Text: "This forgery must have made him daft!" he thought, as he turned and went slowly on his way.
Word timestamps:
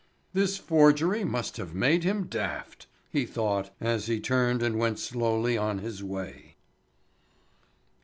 "This 0.33 0.57
forgery 0.57 1.23
must 1.23 1.57
have 1.57 1.75
made 1.75 2.03
him 2.03 2.23
daft!" 2.25 2.87
he 3.11 3.23
thought, 3.23 3.69
as 3.79 4.07
he 4.07 4.19
turned 4.19 4.63
and 4.63 4.79
went 4.79 4.97
slowly 4.97 5.59
on 5.59 5.77
his 5.77 6.03
way. 6.03 6.55